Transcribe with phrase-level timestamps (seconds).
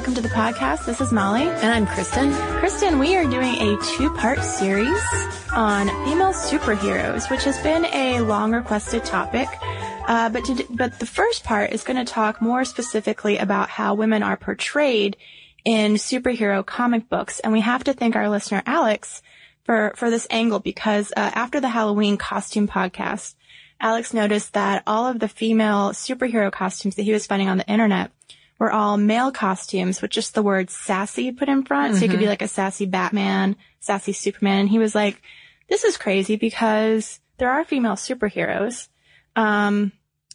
[0.00, 0.86] welcome to the podcast.
[0.86, 1.42] This is Molly.
[1.42, 2.32] And I'm Kristen.
[2.58, 4.98] Kristen, we are doing a two-part series
[5.52, 9.46] on female superheroes, which has been a long requested topic.
[10.08, 13.92] Uh, but to, but the first part is going to talk more specifically about how
[13.92, 15.18] women are portrayed
[15.66, 19.20] in superhero comic books, and we have to thank our listener Alex
[19.64, 23.34] for for this angle because uh, after the Halloween costume podcast,
[23.78, 27.68] Alex noticed that all of the female superhero costumes that he was finding on the
[27.68, 28.10] internet
[28.60, 31.96] were all male costumes with just the word sassy put in front.
[31.96, 34.60] So you could be like a sassy Batman, sassy Superman.
[34.60, 35.22] And he was like,
[35.68, 38.88] this is crazy because there are female superheroes.
[39.34, 39.92] Um,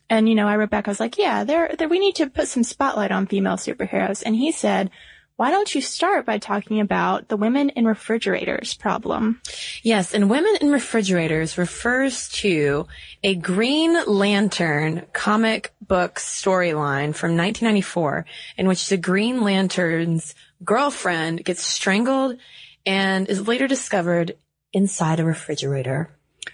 [0.09, 2.27] and you know, I wrote back, I was like, yeah, there, there, we need to
[2.27, 4.23] put some spotlight on female superheroes.
[4.25, 4.89] And he said,
[5.37, 9.41] why don't you start by talking about the women in refrigerators problem?
[9.83, 12.87] Yes, and Women in Refrigerators refers to
[13.21, 18.25] a Green Lantern comic book storyline from 1994
[18.57, 22.37] in which the Green Lantern's girlfriend gets strangled
[22.85, 24.37] and is later discovered
[24.71, 26.09] inside a refrigerator.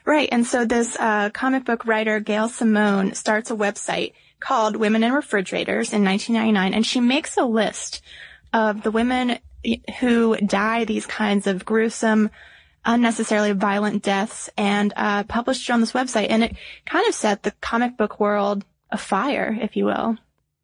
[0.06, 0.30] Right.
[0.31, 5.13] And so this uh, comic book writer, Gail Simone, starts a website called Women in
[5.13, 8.02] Refrigerators in 1999, and she makes a list
[8.53, 9.39] of the women
[10.00, 12.29] who die these kinds of gruesome,
[12.84, 16.28] unnecessarily violent deaths and uh, published it on this website.
[16.29, 20.17] And it kind of set the comic book world afire, if you will.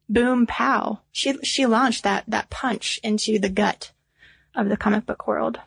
[0.08, 1.00] Boom, pow.
[1.12, 3.92] She she launched that that punch into the gut
[4.54, 5.60] of the comic book world.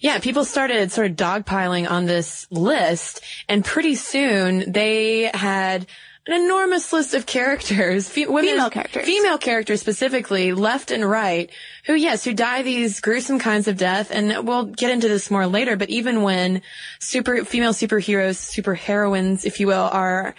[0.00, 5.86] Yeah, people started sort of dogpiling on this list, and pretty soon they had
[6.28, 9.04] an enormous list of characters, fe- women, Female characters.
[9.06, 11.50] female characters specifically, left and right,
[11.86, 15.46] who yes, who die these gruesome kinds of death, and we'll get into this more
[15.46, 15.76] later.
[15.76, 16.62] But even when
[17.00, 20.34] super female superheroes, super heroines, if you will, are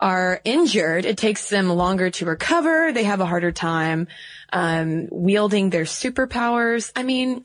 [0.00, 2.92] are injured, it takes them longer to recover.
[2.92, 4.08] They have a harder time
[4.52, 6.92] um, wielding their superpowers.
[6.94, 7.44] I mean,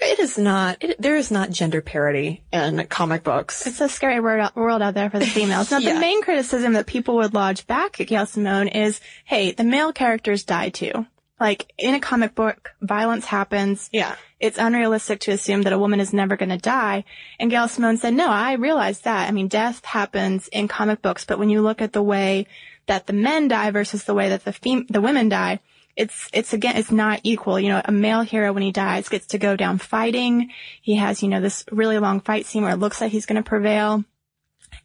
[0.00, 0.78] it is not.
[0.82, 3.66] It, there is not gender parity in comic books.
[3.66, 5.70] It's a scary world out, world out there for the females.
[5.70, 5.94] Now, Yeah.
[5.94, 9.92] the main criticism that people would lodge back at Gail Simone is, hey, the male
[9.92, 11.06] characters die too.
[11.40, 13.90] Like, in a comic book, violence happens.
[13.92, 14.14] Yeah.
[14.38, 17.04] It's unrealistic to assume that a woman is never going to die.
[17.40, 19.28] And Gail Simone said, no, I realize that.
[19.28, 22.46] I mean, death happens in comic books, but when you look at the way
[22.86, 25.60] that the men die versus the way that the fem- the women die,
[25.96, 27.58] it's, it's again, it's not equal.
[27.60, 30.50] You know, a male hero when he dies gets to go down fighting.
[30.82, 33.42] He has, you know, this really long fight scene where it looks like he's going
[33.42, 34.04] to prevail.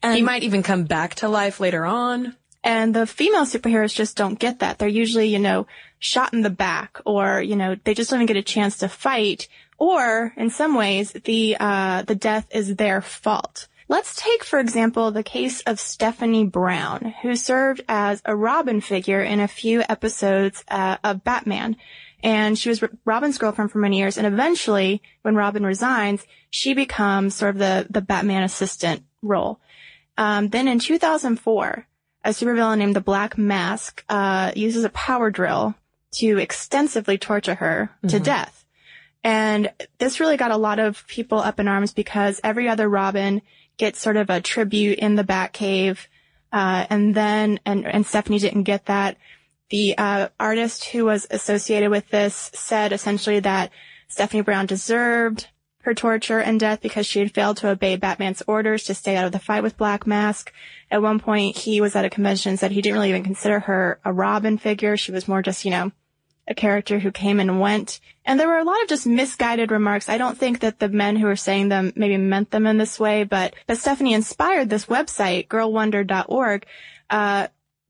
[0.03, 2.35] And he might even come back to life later on.
[2.63, 4.77] and the female superheroes just don't get that.
[4.77, 5.65] They're usually, you know,
[6.00, 8.89] shot in the back or, you know, they just don't even get a chance to
[8.89, 9.47] fight.
[9.77, 13.67] Or in some ways, the, uh, the death is their fault.
[13.89, 19.21] Let's take, for example, the case of Stephanie Brown, who served as a Robin figure
[19.21, 21.75] in a few episodes uh, of Batman.
[22.21, 24.18] And she was Robin's girlfriend for many years.
[24.18, 29.59] And eventually, when Robin resigns, she becomes sort of the, the Batman assistant role.
[30.18, 31.88] Um, then in 2004,
[32.25, 35.74] a supervillain named the Black Mask, uh, uses a power drill
[36.12, 38.24] to extensively torture her to Mm-hmm.
[38.24, 38.65] death.
[39.24, 43.42] And this really got a lot of people up in arms because every other Robin
[43.80, 45.98] gets sort of a tribute in the Batcave.
[46.54, 49.18] Uh, and then, and, and Stephanie didn't get that.
[49.70, 53.72] The, uh, artist who was associated with this said essentially that
[54.08, 55.48] Stephanie Brown deserved
[55.84, 59.26] her torture and death because she had failed to obey Batman's orders to stay out
[59.26, 60.52] of the fight with Black Mask.
[60.92, 63.62] At one point, he was at a convention and said he didn't really even consider
[63.62, 64.98] her a Robin figure.
[64.98, 65.92] She was more just, you know,
[66.50, 68.00] a character who came and went.
[68.25, 70.10] And there were a lot of just misguided remarks.
[70.10, 73.00] I don't think that the men who were saying them maybe meant them in this
[73.00, 76.66] way, but, but Stephanie inspired this website, girlwonder.org,
[77.10, 77.48] uh,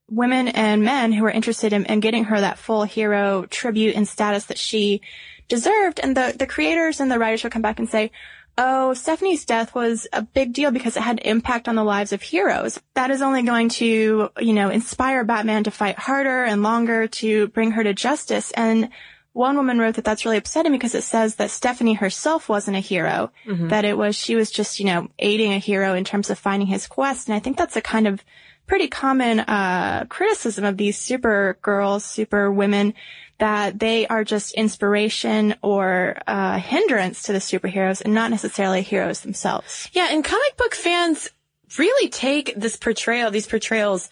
[0.09, 4.07] women and men who were interested in, in getting her that full hero tribute and
[4.07, 5.01] status that she
[5.47, 5.99] deserved.
[6.01, 8.11] And the, the creators and the writers would come back and say,
[8.61, 12.21] Oh, Stephanie's death was a big deal because it had impact on the lives of
[12.21, 12.77] heroes.
[12.93, 17.47] That is only going to, you know, inspire Batman to fight harder and longer to
[17.47, 18.51] bring her to justice.
[18.51, 18.89] And
[19.31, 22.81] one woman wrote that that's really upsetting because it says that Stephanie herself wasn't a
[22.81, 23.31] hero,
[23.69, 26.67] that it was, she was just, you know, aiding a hero in terms of finding
[26.67, 27.29] his quest.
[27.29, 28.21] And I think that's a kind of
[28.67, 32.93] pretty common, uh, criticism of these super girls, super women
[33.39, 39.21] that they are just inspiration or uh, hindrance to the superheroes and not necessarily heroes
[39.21, 39.89] themselves.
[39.93, 41.29] Yeah, and comic book fans
[41.77, 44.09] really take this portrayal, these portrayals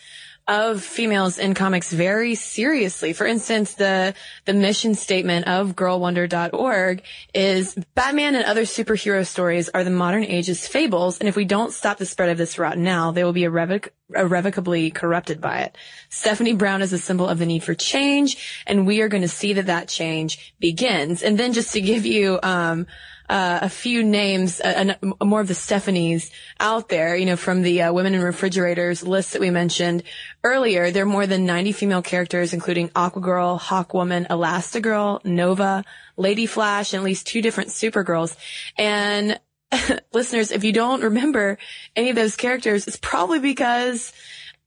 [0.48, 3.12] of females in comics very seriously.
[3.12, 4.14] For instance, the
[4.46, 7.04] the mission statement of girlwonder.org
[7.34, 11.74] is Batman and other superhero stories are the modern age's fables, and if we don't
[11.74, 15.78] stop the spread of this rot now, they will be irrevoc- irrevocably corrupted by it.
[16.10, 19.28] Stephanie Brown is a symbol of the need for change, and we are going to
[19.28, 21.24] see that that change begins.
[21.24, 22.88] And then just to give you um,
[23.30, 27.62] uh, a few names, uh, uh, more of the Stephanies out there, you know, from
[27.62, 30.04] the uh, women in refrigerators list that we mentioned
[30.44, 30.92] earlier.
[30.92, 35.84] There are more than 90 female characters, including Aquagirl, Hawkwoman, Elastigirl, Nova,
[36.16, 38.36] Lady Flash, and at least two different Supergirls.
[38.78, 39.40] And
[40.14, 41.58] listeners, if you don't remember
[41.96, 44.14] any of those characters, it's probably because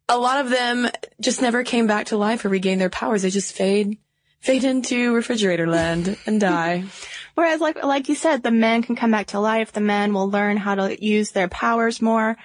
[0.08, 0.88] a lot of them
[1.20, 3.22] just never came back to life or regained their powers.
[3.22, 3.96] They just fade,
[4.40, 6.84] fade into refrigerator land and die.
[7.34, 9.72] Whereas, like like you said, the men can come back to life.
[9.72, 12.36] The men will learn how to use their powers more.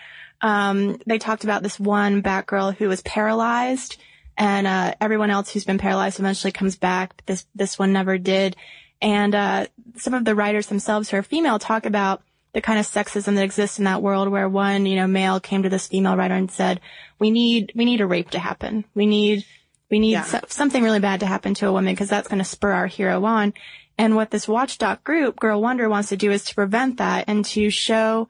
[0.41, 3.97] Um, they talked about this one Batgirl who was paralyzed,
[4.37, 7.21] and uh, everyone else who's been paralyzed eventually comes back.
[7.25, 8.55] This this one never did.
[9.01, 9.67] And uh,
[9.97, 12.21] some of the writers themselves who are female talk about
[12.53, 15.63] the kind of sexism that exists in that world where one, you know, male came
[15.63, 16.79] to this female writer and said,
[17.19, 18.85] we need, we need a rape to happen.
[18.95, 19.45] We need,
[19.91, 20.23] we need Yeah.
[20.23, 22.87] so- something really bad to happen to a woman because that's going to spur our
[22.87, 23.53] hero on.
[23.97, 27.45] And what this watchdog group, Girl Wonder, wants to do is to prevent that and
[27.45, 28.27] to show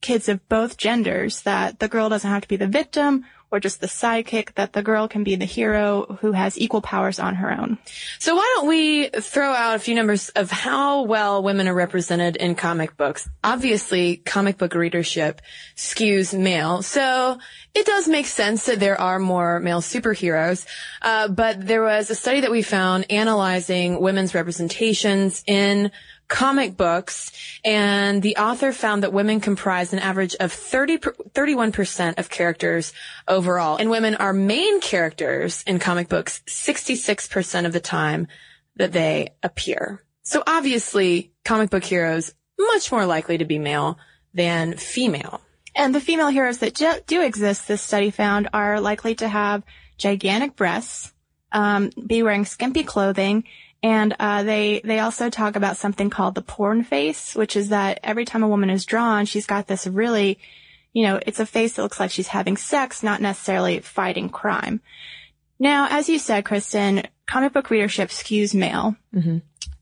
[0.00, 3.80] kids of both genders that the girl doesn't have to be the victim or just
[3.80, 7.52] the sidekick, that the girl can be the hero who has equal powers on her
[7.52, 7.78] own.
[8.18, 12.36] So why don't we throw out a few numbers of how well women are represented
[12.36, 13.28] in comic books?
[13.44, 15.42] Obviously, comic book readership
[15.76, 17.38] skews male, so
[17.74, 20.66] it does make sense that there are more male superheroes.
[21.02, 25.90] Uh, but there was a study that we found analyzing women's representations in
[26.32, 27.30] comic books,
[27.62, 32.94] and the author found that women comprise an average of 30, 31% of characters
[33.28, 33.76] overall.
[33.76, 38.28] And women are main characters in comic books 66% of the time
[38.76, 40.02] that they appear.
[40.22, 43.98] So obviously, comic book heroes much more likely to be male
[44.32, 45.42] than female.
[45.76, 49.64] And the female heroes that do, exist, this study found, are likely to have
[49.98, 51.12] gigantic breasts,
[51.52, 53.44] um, be wearing skimpy clothing,
[53.82, 57.98] and uh, they they also talk about something called the porn face, which is that
[58.02, 60.38] every time a woman is drawn, she's got this really,
[60.92, 64.80] you know, it's a face that looks like she's having sex, not necessarily fighting crime.
[65.58, 68.96] Now, as you said, Kristen, comic book readership skews male.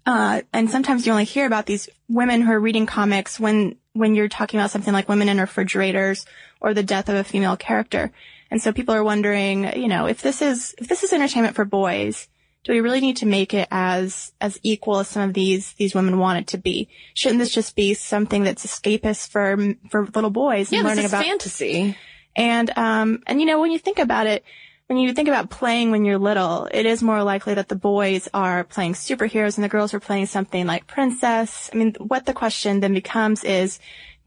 [0.06, 4.14] Uh, and sometimes you only hear about these women who are reading comics when, when
[4.14, 6.26] you're talking about something like women in refrigerators
[6.60, 8.12] or the death of a female character.
[8.50, 11.64] And so people are wondering, you know, if this is, if this is entertainment for
[11.64, 12.28] boys,
[12.64, 15.94] do we really need to make it as, as equal as some of these, these
[15.94, 16.88] women want it to be?
[17.14, 19.56] Shouldn't this just be something that's escapist for,
[19.90, 21.96] for little boys Yeah, and this learning is about fantasy.
[22.36, 24.44] and um and you know when you think about it,
[24.88, 28.28] when you think about playing when you're little, it is more likely that the boys
[28.34, 31.70] are playing superheroes and the girls are playing something like princess.
[31.72, 33.78] I mean, what the question then becomes is,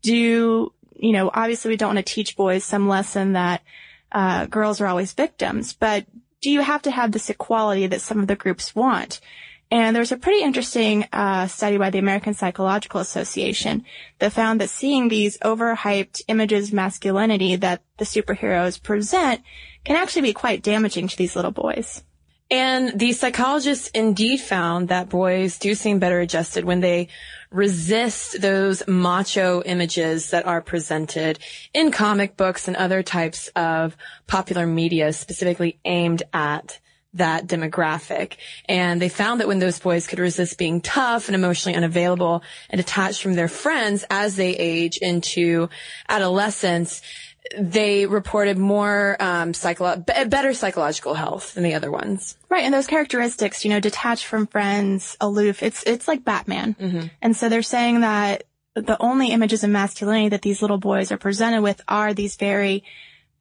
[0.02, 1.30] do you know?
[1.34, 3.62] Obviously, we don't want to teach boys some lesson that
[4.12, 6.06] uh, girls are always victims, but
[6.44, 9.22] do you have to have this equality that some of the groups want?
[9.72, 13.86] And there was a pretty interesting uh, study by the American Psychological Association
[14.20, 19.42] that found that seeing these overhyped images of masculinity that the superheroes present
[19.86, 22.04] can actually be quite damaging to these little boys.
[22.52, 27.08] And the psychologists indeed found that boys do seem better adjusted when they
[27.54, 31.40] resist those macho images that are presented
[31.74, 33.96] in comic books and other types of
[34.28, 36.80] popular media specifically aimed at
[37.14, 38.38] that demographic.
[38.68, 42.42] And they found that when those boys could resist being tough and emotionally unavailable
[42.72, 45.70] and detached from their friends as they age into
[46.10, 47.04] adolescence,
[47.60, 52.38] they reported more um, psycholo- b- better psychological health than the other ones.
[52.50, 56.76] Right, and those characteristics, you know, detached from friends, aloof, it's it's like Batman.
[56.80, 57.08] Mm-hmm.
[57.22, 58.44] And so they're saying that
[58.76, 62.84] the only images of masculinity that these little boys are presented with are these very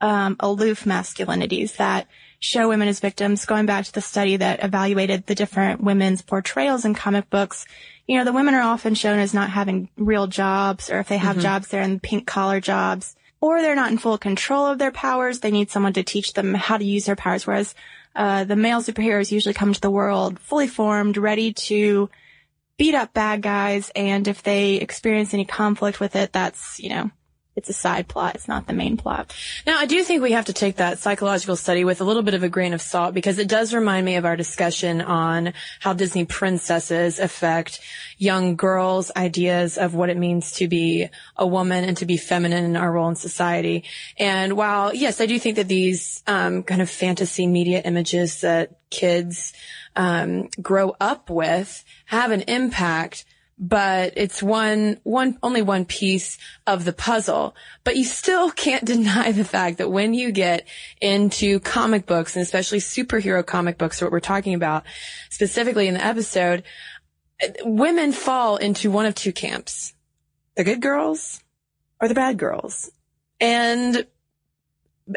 [0.01, 2.09] um, aloof masculinities that
[2.41, 3.47] show women as victims.
[3.47, 7.65] Going back to the study that evaluated the different women's portrayals in comic books,
[8.09, 11.19] you know, the women are often shown as not having real jobs, or if they
[11.19, 11.43] have Mhm.
[11.43, 15.41] jobs, they're in pink collar jobs, or they're not in full control of their powers.
[15.41, 17.45] They need someone to teach them how to use their powers.
[17.45, 17.75] Whereas
[18.15, 22.09] uh, the male superheroes usually come to the world fully formed, ready to
[22.79, 27.11] beat up bad guys, and if they experience any conflict with it, that's you know,
[27.55, 28.35] it's a side plot.
[28.35, 29.35] It's not the main plot.
[29.67, 32.35] Now, I do think we have to take that psychological study with a little bit
[32.35, 35.93] of a grain of salt because it does remind me of our discussion on how
[35.93, 37.81] Disney princesses affect
[38.17, 42.65] young girls' ideas of what it means to be a woman and to be feminine
[42.65, 43.85] in our role in society.
[44.19, 48.79] And while, yes, I do think that these um, kind of fantasy media images that
[48.89, 49.53] kids
[49.95, 53.25] um, grow up with have an impact
[53.59, 57.55] but it's one, one, only one piece of the puzzle.
[57.85, 60.67] But you still can't deny the fact that when you get
[61.01, 64.85] into comic books and especially superhero comic books, what we're talking about
[65.31, 66.65] specifically in the episode,
[67.63, 69.95] women fall into one of two camps.
[70.57, 71.41] The good girls
[72.01, 72.91] or the bad girls.
[73.41, 74.07] And,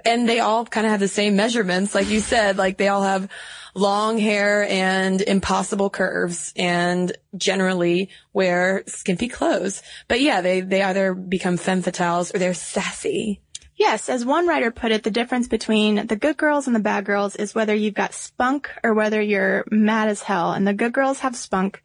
[0.03, 1.95] and they all kind of have the same measurements.
[1.95, 3.29] Like you said, like they all have
[3.75, 9.83] long hair and impossible curves and generally wear skimpy clothes.
[10.07, 13.41] But yeah, they, they either become femme fatales or they're sassy.
[13.77, 17.03] Yes, as one writer put it, the difference between the good girls and the bad
[17.03, 20.53] girls is whether you've got spunk or whether you're mad as hell.
[20.53, 21.83] And the good girls have spunk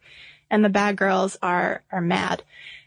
[0.49, 2.43] and the bad girls are, are mad.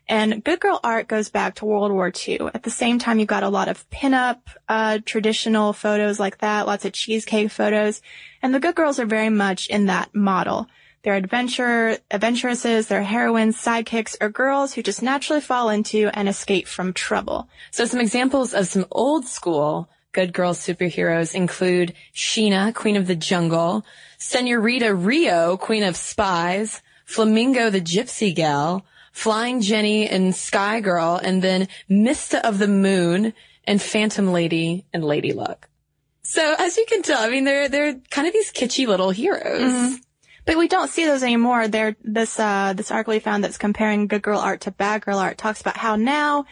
[0.09, 2.51] And good girl art goes back to World War II.
[2.53, 6.67] At the same time, you've got a lot of pinup, uh, traditional photos like that,
[6.67, 8.03] lots of cheesecake photos.
[8.43, 10.69] And the good girls are very much in that model.
[11.03, 16.67] They're adventure, adventuresses, they're heroines, sidekicks, or girls who just naturally fall into and escape
[16.67, 17.49] from trouble.
[17.71, 23.17] So some examples of some old school good girl superheroes include Sheena, Queen of the
[23.17, 23.85] Jungle,
[24.17, 31.41] Senorita Rio, Queen of Spies, Flamingo the Gypsy Gal, Flying Jenny and Sky Girl, and
[31.41, 33.33] then Mysta of the Moon
[33.65, 35.69] and Phantom Lady and Lady Luck.
[36.25, 39.61] So as you can tell, I mean, they're, they're kind of these kitschy little heroes.
[39.73, 40.01] Mhm.
[40.47, 41.69] But we don't see those anymore.
[41.69, 45.19] There, this, uh, this article we found that's comparing good girl art to bad girl
[45.19, 46.45] art talks about how now,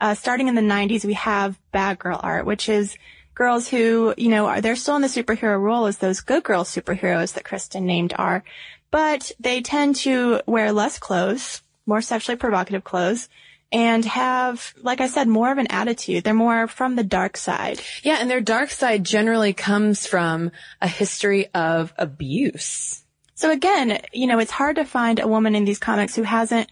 [0.00, 2.96] uh, starting in the 90s, we have bad girl art, which is
[3.34, 6.64] girls who, you know, are, they're still in the superhero role as those good girl
[6.64, 8.42] superheroes that Kristen named are,
[8.90, 13.28] but they tend to wear less clothes, more sexually provocative clothes,
[13.72, 16.24] and have, like I said, more of an attitude.
[16.24, 17.80] They're more from the dark side.
[18.02, 23.02] Yeah, and their dark side generally comes from a history of abuse.
[23.34, 26.70] So again, you know, it's hard to find a woman in these comics who hasn't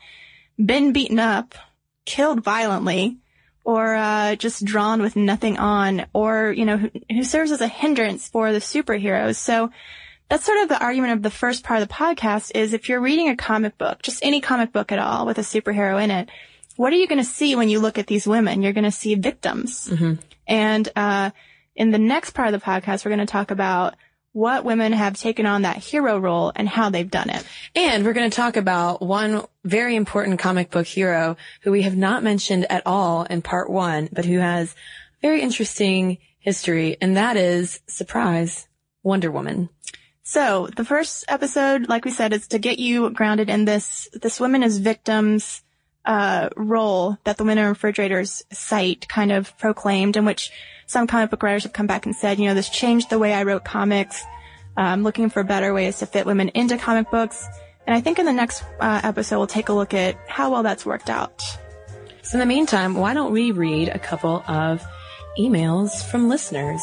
[0.57, 1.55] been beaten up,
[2.05, 3.19] killed violently,
[3.65, 7.69] or uh, just drawn with nothing on, or you know, who, who serves as a
[7.69, 9.37] hindrance for the superheroes.
[9.37, 9.71] So
[10.29, 13.01] that's sort of the argument of the first part of the podcast is if you're
[13.01, 16.29] reading a comic book, just any comic book at all with a superhero in it,
[16.77, 18.63] what are you going to see when you look at these women?
[18.63, 19.89] You're going to see victims.
[20.47, 21.31] And uh,
[21.77, 23.95] in the next part of the podcast, we're going to talk about
[24.33, 27.47] what women have taken on that hero role and how they've done it.
[27.77, 31.97] And we're going to talk about one very important comic book hero who we have
[31.97, 34.75] not mentioned at all in part one, but who has
[35.23, 36.97] very interesting history.
[37.01, 38.67] And that is, surprise,
[39.05, 39.69] Wonder Woman.
[40.27, 44.41] So the first episode, like we said, is to get you grounded in this, this
[44.41, 45.63] women as victims,
[46.07, 50.51] uh, role that the Women in Refrigerators site kind of proclaimed in which
[50.87, 53.35] some comic book writers have come back and said, you know, this changed the way
[53.35, 54.23] I wrote comics.
[54.77, 57.47] I'm looking for better ways to fit women into comic books.
[57.87, 60.63] And I think in the next uh, episode, we'll take a look at how well
[60.63, 61.43] that's worked out.
[62.23, 64.83] So in the meantime, why don't we read a couple of
[65.39, 66.81] emails from listeners?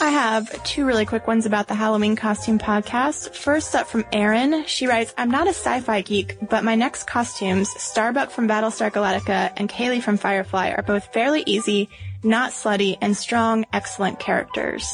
[0.00, 3.34] I have two really quick ones about the Halloween costume podcast.
[3.34, 4.64] First up from Erin.
[4.66, 9.52] She writes, I'm not a sci-fi geek, but my next costumes, Starbuck from Battlestar Galactica
[9.56, 11.88] and Kaylee from Firefly, are both fairly easy,
[12.22, 14.88] not slutty, and strong, excellent characters.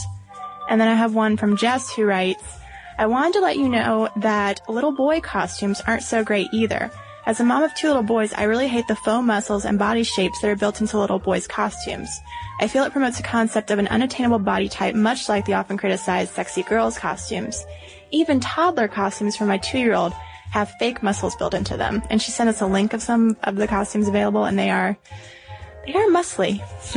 [0.70, 2.42] And then I have one from Jess who writes,
[2.96, 6.90] I wanted to let you know that little boy costumes aren't so great either.
[7.26, 10.02] As a mom of two little boys, I really hate the faux muscles and body
[10.02, 12.20] shapes that are built into little boys' costumes.
[12.60, 15.78] I feel it promotes a concept of an unattainable body type, much like the often
[15.78, 17.64] criticized sexy girls' costumes.
[18.10, 20.12] Even toddler costumes for my two-year-old
[20.50, 22.02] have fake muscles built into them.
[22.10, 24.98] And she sent us a link of some of the costumes available, and they are
[25.86, 26.60] they are muscly.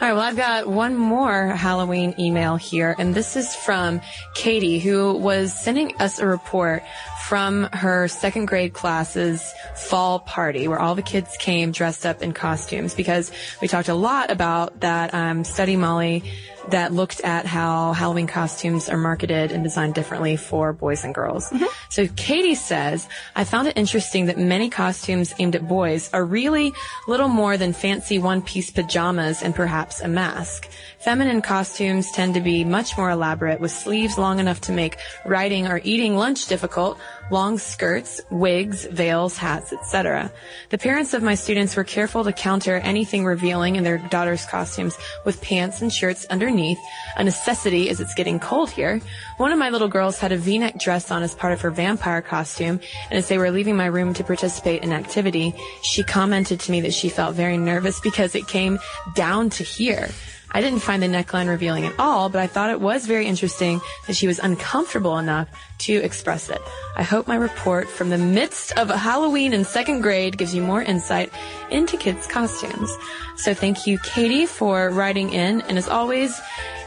[0.00, 4.00] All right, well, I've got one more Halloween email here, and this is from
[4.34, 6.82] Katie, who was sending us a report
[7.28, 12.32] from her second grade class's fall party where all the kids came dressed up in
[12.32, 13.30] costumes because
[13.60, 16.24] we talked a lot about that um, study, Molly,
[16.70, 21.50] that looked at how Halloween costumes are marketed and designed differently for boys and girls.
[21.50, 21.64] Mm-hmm.
[21.88, 26.72] So Katie says, I found it interesting that many costumes aimed at boys are really
[27.06, 30.68] little more than fancy one-piece pajamas and perhaps a mask.
[30.98, 35.68] Feminine costumes tend to be much more elaborate with sleeves long enough to make writing
[35.68, 36.98] or eating lunch difficult,
[37.30, 40.32] long skirts, wigs, veils, hats, etc.
[40.70, 44.96] The parents of my students were careful to counter anything revealing in their daughters' costumes
[45.24, 46.78] with pants and shirts underneath,
[47.16, 49.00] a necessity as it's getting cold here.
[49.36, 52.22] One of my little girls had a v-neck dress on as part of her vampire
[52.22, 52.80] costume,
[53.10, 56.80] and as they were leaving my room to participate in activity, she commented to me
[56.82, 58.78] that she felt very nervous because it came
[59.14, 60.08] down to here.
[60.50, 63.80] I didn't find the neckline revealing at all, but I thought it was very interesting
[64.06, 66.60] that she was uncomfortable enough to express it.
[66.96, 70.82] I hope my report from the midst of Halloween in second grade gives you more
[70.82, 71.30] insight
[71.70, 72.90] into kids' costumes.
[73.36, 75.60] So thank you, Katie, for writing in.
[75.62, 76.40] And as always,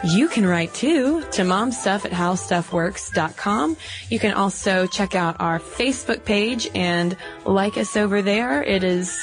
[0.04, 3.78] you can write too to momstuff at howstuffworks.com.
[4.10, 7.16] You can also check out our Facebook page and
[7.46, 8.64] like us over there.
[8.64, 9.18] It is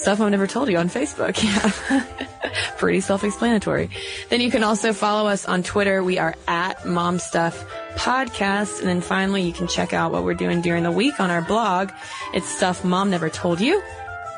[0.00, 1.36] Stuff I've never told you on Facebook.
[1.90, 2.26] Yeah.
[2.78, 3.90] Pretty self-explanatory.
[4.28, 6.02] Then you can also follow us on Twitter.
[6.02, 7.64] We are at Mom Stuff
[7.94, 8.80] Podcast.
[8.80, 11.42] And then finally, you can check out what we're doing during the week on our
[11.42, 11.90] blog.
[12.34, 13.82] It's Stuff Mom Never Told You.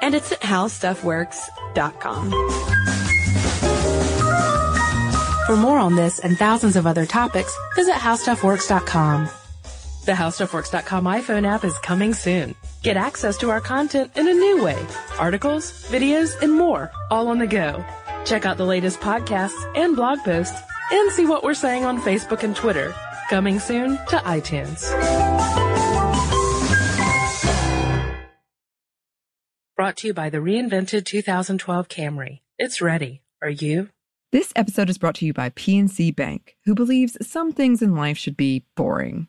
[0.00, 2.30] And it's at howstuffworks.com.
[5.46, 9.28] For more on this and thousands of other topics, visit howstuffworks.com.
[10.04, 12.56] The HowStuffWorks.com iPhone app is coming soon.
[12.82, 14.84] Get access to our content in a new way.
[15.16, 17.84] Articles, videos, and more, all on the go.
[18.24, 22.42] Check out the latest podcasts and blog posts and see what we're saying on Facebook
[22.42, 22.94] and Twitter.
[23.30, 24.90] Coming soon to iTunes.
[29.76, 32.40] Brought to you by the reinvented 2012 Camry.
[32.58, 33.22] It's ready.
[33.40, 33.88] Are you?
[34.30, 38.16] This episode is brought to you by PNC Bank, who believes some things in life
[38.16, 39.28] should be boring,